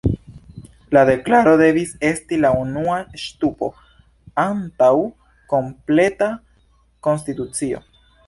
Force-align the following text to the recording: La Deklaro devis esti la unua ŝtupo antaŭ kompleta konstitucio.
La 0.95 1.01
Deklaro 1.09 1.51
devis 1.59 1.91
esti 2.07 2.39
la 2.45 2.49
unua 2.61 2.95
ŝtupo 3.25 3.69
antaŭ 4.45 4.91
kompleta 5.55 6.33
konstitucio. 7.09 7.85